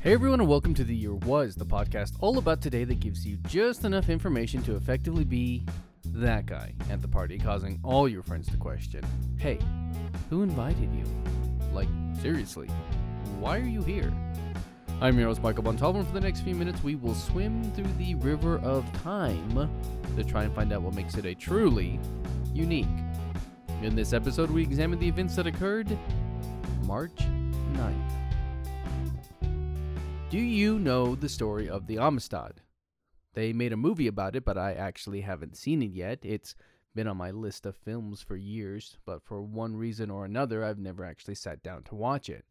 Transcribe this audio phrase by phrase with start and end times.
[0.00, 3.26] Hey everyone, and welcome to The Year Was, the podcast all about today that gives
[3.26, 5.64] you just enough information to effectively be
[6.04, 9.02] that guy at the party, causing all your friends to question
[9.38, 9.58] Hey,
[10.30, 11.04] who invited you?
[11.72, 11.88] Like,
[12.22, 12.68] seriously,
[13.40, 14.12] why are you here?
[15.00, 17.92] I'm your host, Michael Bontalvo, and for the next few minutes, we will swim through
[17.98, 19.68] the river of time
[20.14, 21.98] to try and find out what makes it a truly
[22.54, 22.86] unique.
[23.82, 25.88] In this episode, we examine the events that occurred
[26.84, 27.16] March
[27.72, 28.07] 9th.
[30.30, 32.60] Do you know the story of the Amistad?
[33.32, 36.18] They made a movie about it, but I actually haven't seen it yet.
[36.22, 36.54] It's
[36.94, 40.78] been on my list of films for years, but for one reason or another, I've
[40.78, 42.44] never actually sat down to watch it.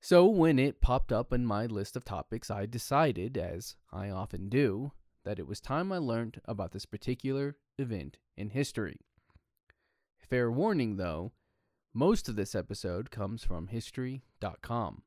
[0.00, 4.48] So when it popped up in my list of topics, I decided, as I often
[4.48, 4.90] do,
[5.24, 8.98] that it was time I learned about this particular event in history.
[10.18, 11.30] Fair warning, though,
[11.94, 15.02] most of this episode comes from History.com.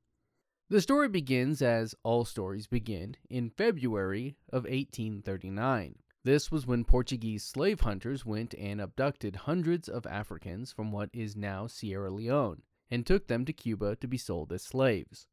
[0.69, 5.95] The story begins, as all stories begin, in February of 1839.
[6.23, 11.35] This was when Portuguese slave hunters went and abducted hundreds of Africans from what is
[11.35, 15.27] now Sierra Leone and took them to Cuba to be sold as slaves.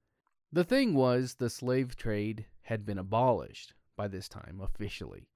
[0.53, 5.29] The thing was, the slave trade had been abolished by this time officially.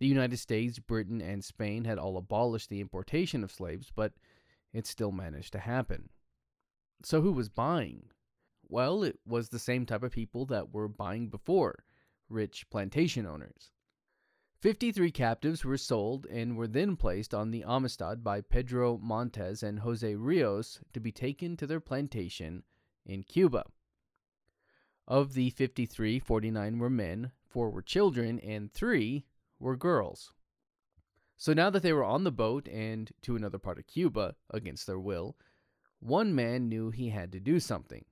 [0.00, 4.12] The United States, Britain, and Spain had all abolished the importation of slaves, but
[4.74, 6.10] it still managed to happen.
[7.02, 8.10] So, who was buying?
[8.72, 11.82] Well, it was the same type of people that were buying before
[12.28, 13.72] rich plantation owners.
[14.60, 19.80] 53 captives were sold and were then placed on the Amistad by Pedro Montes and
[19.80, 22.62] Jose Ruiz to be taken to their plantation
[23.04, 23.64] in Cuba.
[25.08, 29.26] Of the 53, 49 were men, 4 were children, and 3
[29.58, 30.32] were girls.
[31.36, 34.86] So now that they were on the boat and to another part of Cuba against
[34.86, 35.36] their will,
[35.98, 38.04] one man knew he had to do something.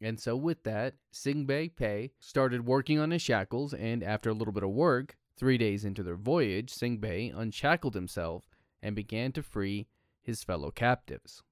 [0.00, 4.52] And so, with that, Sengbe Pieh started working on his shackles, and after a little
[4.52, 8.48] bit of work, three days into their voyage, Singbei unshackled himself
[8.82, 9.86] and began to free
[10.22, 11.42] his fellow captives.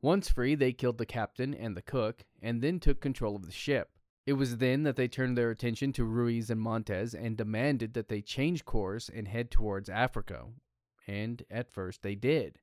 [0.00, 3.52] Once free, they killed the captain and the cook, and then took control of the
[3.52, 3.90] ship.
[4.26, 8.08] It was then that they turned their attention to Ruiz and Montes and demanded that
[8.08, 10.44] they change course and head towards Africa.
[11.06, 12.60] And at first they did.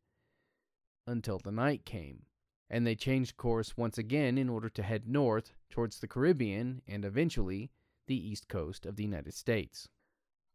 [1.07, 2.27] Until the night came
[2.69, 7.05] and they changed course once again in order to head north towards the Caribbean and
[7.05, 7.71] eventually
[8.07, 9.89] the east coast of the United States.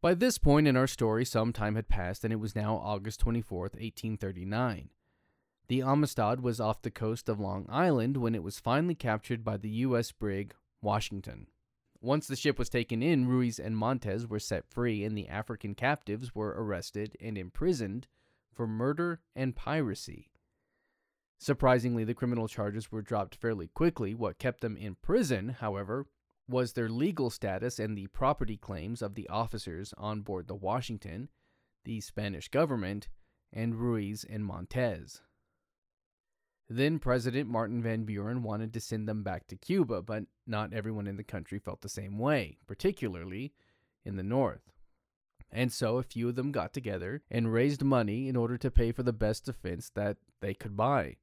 [0.01, 3.23] By this point in our story, some time had passed and it was now August
[3.23, 4.89] 24th, 1839.
[5.67, 9.57] The Amistad was off the coast of Long Island when it was finally captured by
[9.57, 10.11] the U.S.
[10.11, 11.47] brig Washington.
[12.01, 15.75] Once the ship was taken in, Ruiz and Montes were set free, and the African
[15.75, 18.07] captives were arrested and imprisoned
[18.51, 20.30] for murder and piracy.
[21.41, 24.13] Surprisingly, the criminal charges were dropped fairly quickly.
[24.13, 26.05] What kept them in prison, however,
[26.47, 31.29] was their legal status and the property claims of the officers on board the Washington,
[31.83, 33.09] the Spanish government,
[33.51, 35.21] and Ruiz and Montes.
[36.69, 41.07] Then President Martin Van Buren wanted to send them back to Cuba, but not everyone
[41.07, 43.51] in the country felt the same way, particularly
[44.05, 44.71] in the north.
[45.51, 48.91] And so a few of them got together and raised money in order to pay
[48.91, 51.17] for the best defense that they could buy.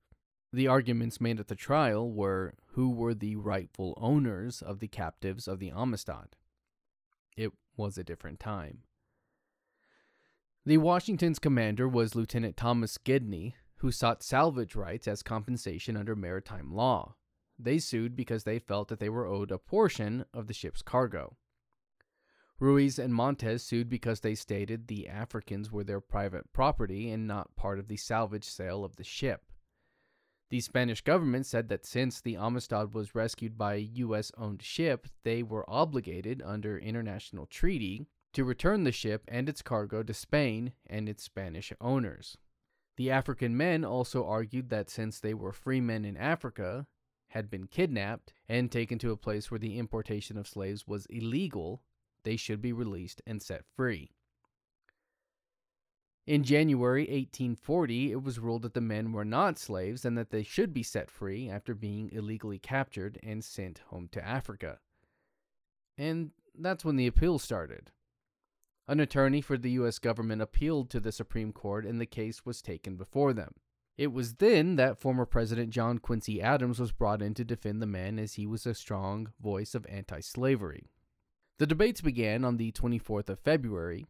[0.52, 5.46] The arguments made at the trial were who were the rightful owners of the captives
[5.46, 6.36] of the Amistad.
[7.36, 8.84] It was a different time.
[10.64, 16.74] The Washington's commander was Lieutenant Thomas Gedney, who sought salvage rights as compensation under maritime
[16.74, 17.14] law.
[17.58, 21.36] They sued because they felt that they were owed a portion of the ship's cargo.
[22.60, 27.54] Ruiz and Montes sued because they stated the Africans were their private property and not
[27.54, 29.42] part of the salvage sale of the ship.
[30.50, 34.32] The Spanish government said that since the Amistad was rescued by a U.S.
[34.38, 40.02] owned ship, they were obligated under international treaty to return the ship and its cargo
[40.02, 42.38] to Spain and its Spanish owners.
[42.96, 46.86] The African men also argued that since they were free men in Africa,
[47.28, 51.82] had been kidnapped, and taken to a place where the importation of slaves was illegal,
[52.22, 54.12] they should be released and set free.
[56.28, 60.42] In January 1840, it was ruled that the men were not slaves and that they
[60.42, 64.78] should be set free after being illegally captured and sent home to Africa.
[65.96, 67.92] And that's when the appeal started.
[68.86, 69.98] An attorney for the U.S.
[69.98, 73.54] government appealed to the Supreme Court and the case was taken before them.
[73.96, 77.86] It was then that former President John Quincy Adams was brought in to defend the
[77.86, 80.90] men as he was a strong voice of anti slavery.
[81.58, 84.04] The debates began on the 24th of February,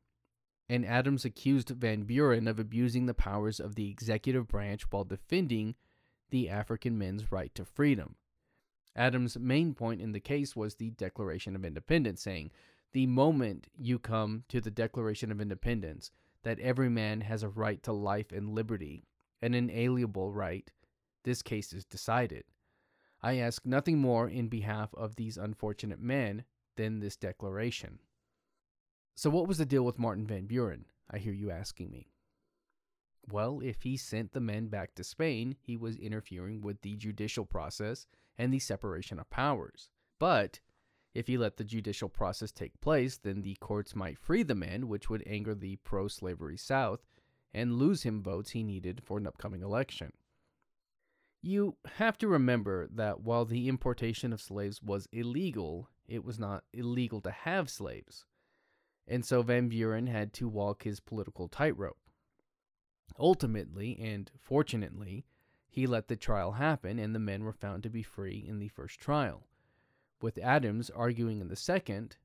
[0.68, 5.74] and Adams accused Van Buren of abusing the powers of the executive branch while defending
[6.30, 8.16] the African men's right to freedom.
[8.94, 12.50] Adams' main point in the case was the Declaration of Independence, saying,
[12.92, 16.10] The moment you come to the Declaration of Independence,
[16.42, 19.04] that every man has a right to life and liberty,
[19.40, 20.70] an inalienable right,
[21.24, 22.44] this case is decided.
[23.22, 26.44] I ask nothing more in behalf of these unfortunate men
[26.76, 27.98] than this declaration.
[29.18, 30.84] So, what was the deal with Martin Van Buren?
[31.10, 32.12] I hear you asking me.
[33.28, 37.44] Well, if he sent the men back to Spain, he was interfering with the judicial
[37.44, 38.06] process
[38.38, 39.88] and the separation of powers.
[40.20, 40.60] But
[41.16, 44.86] if he let the judicial process take place, then the courts might free the men,
[44.86, 47.00] which would anger the pro slavery South
[47.52, 50.12] and lose him votes he needed for an upcoming election.
[51.42, 56.62] You have to remember that while the importation of slaves was illegal, it was not
[56.72, 58.24] illegal to have slaves.
[59.08, 61.98] And so Van Buren had to walk his political tightrope.
[63.18, 65.24] Ultimately, and fortunately,
[65.68, 68.68] he let the trial happen and the men were found to be free in the
[68.68, 69.46] first trial.
[70.20, 72.16] With Adams arguing in the second,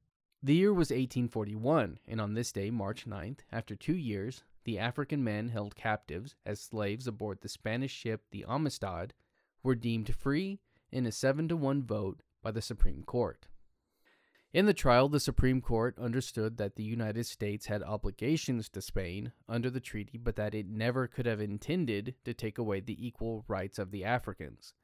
[0.41, 5.24] the year was 1841, and on this day, March 9th, after two years, the African
[5.24, 9.13] men held captives as slaves aboard the Spanish ship the Amistad
[9.62, 10.59] were deemed free
[10.91, 13.47] in a 7 to 1 vote by the Supreme Court.
[14.53, 19.31] In the trial, the Supreme Court understood that the United States had obligations to Spain
[19.50, 23.45] under the treaty, but that it never could have intended to take away the equal
[23.47, 24.75] rights of the Africans.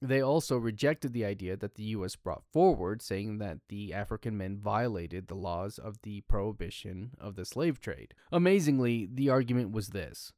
[0.00, 2.16] They also rejected the idea that the U.S.
[2.16, 7.44] brought forward, saying that the African men violated the laws of the prohibition of the
[7.44, 8.14] slave trade.
[8.32, 10.32] Amazingly, the argument was this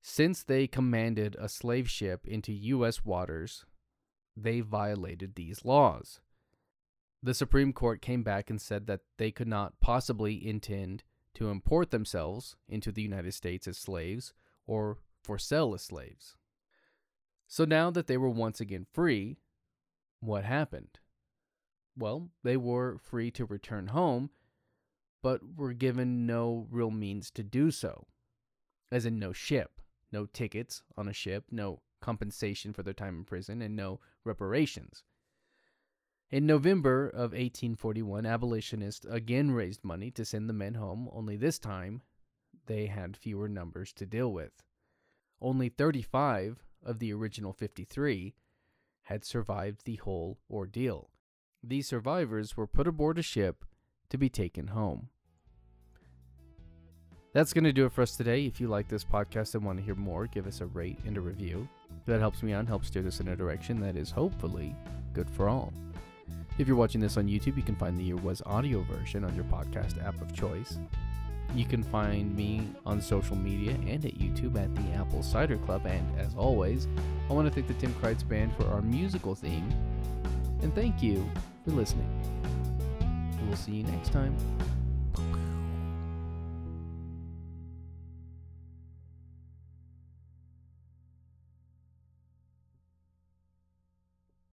[0.00, 3.04] since they commanded a slave ship into U.S.
[3.04, 3.64] waters,
[4.36, 6.20] they violated these laws.
[7.22, 11.02] The Supreme Court came back and said that they could not possibly intend
[11.34, 14.32] to import themselves into the United States as slaves
[14.66, 16.36] or for sale as slaves.
[17.48, 19.38] So now that they were once again free,
[20.20, 20.98] what happened?
[21.96, 24.30] Well, they were free to return home,
[25.22, 28.06] but were given no real means to do so,
[28.92, 29.80] as in no ship,
[30.12, 35.02] no tickets on a ship, no compensation for their time in prison, and no reparations.
[36.30, 41.58] In November of 1841, abolitionists again raised money to send the men home, only this
[41.58, 42.02] time
[42.66, 44.52] they had fewer numbers to deal with.
[45.40, 48.34] Only 35 of the original 53
[49.04, 51.08] had survived the whole ordeal.
[51.62, 53.64] These survivors were put aboard a ship
[54.10, 55.08] to be taken home.
[57.32, 58.44] That's going to do it for us today.
[58.44, 61.16] If you like this podcast and want to hear more, give us a rate and
[61.16, 61.66] a review.
[62.04, 64.76] That helps me out and helps steer this in a direction that is hopefully
[65.14, 65.72] good for all.
[66.58, 69.32] If you're watching this on YouTube, you can find the Year Was audio version on
[69.36, 70.78] your podcast app of choice.
[71.54, 75.86] You can find me on social media and at YouTube at the Apple Cider Club.
[75.86, 76.88] And as always,
[77.30, 79.72] I want to thank the Tim Kreitz Band for our musical theme.
[80.60, 81.30] And thank you
[81.64, 82.08] for listening.
[83.46, 84.36] we'll see you next time.